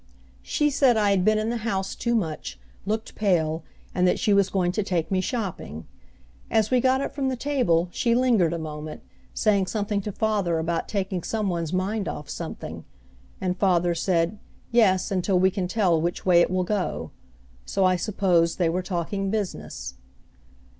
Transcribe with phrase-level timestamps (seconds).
[0.41, 2.57] She said I had been in the house too much,
[2.87, 3.63] looked pale,
[3.93, 5.85] and that she was going to take me shopping.
[6.49, 9.03] As we got up from the table she lingered a moment,
[9.35, 12.83] saying something to father about taking some one's mind off something.
[13.39, 14.39] And father said,
[14.71, 17.11] yes until we can tell which way it will go.
[17.67, 19.93] So I supposed they were talking business.